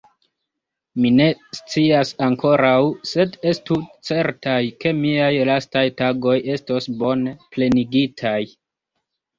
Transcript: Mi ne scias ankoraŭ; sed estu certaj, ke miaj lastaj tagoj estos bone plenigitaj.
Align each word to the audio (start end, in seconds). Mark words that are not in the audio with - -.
Mi 1.03 1.09
ne 1.17 1.25
scias 1.57 2.13
ankoraŭ; 2.29 2.73
sed 3.11 3.37
estu 3.51 3.79
certaj, 4.11 4.59
ke 4.83 4.97
miaj 5.05 5.31
lastaj 5.53 5.85
tagoj 6.03 6.37
estos 6.57 6.93
bone 7.05 7.39
plenigitaj. 7.55 8.39